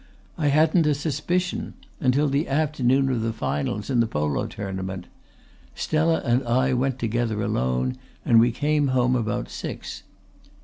I 0.35 0.47
hadn't 0.47 0.87
a 0.87 0.95
suspicion 0.95 1.75
until 1.99 2.27
the 2.27 2.47
afternoon 2.47 3.09
of 3.11 3.21
the 3.21 3.31
finals 3.31 3.91
in 3.91 3.99
the 3.99 4.07
Polo 4.07 4.47
Tournament. 4.47 5.05
Stella 5.75 6.23
and 6.25 6.43
I 6.43 6.73
went 6.73 6.97
together 6.97 7.43
alone 7.43 7.99
and 8.25 8.39
we 8.39 8.51
came 8.51 8.87
home 8.87 9.15
about 9.15 9.47
six. 9.51 10.01